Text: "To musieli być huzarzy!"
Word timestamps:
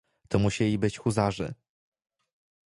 "To 0.29 0.39
musieli 0.39 0.77
być 0.79 0.97
huzarzy!" 0.97 1.53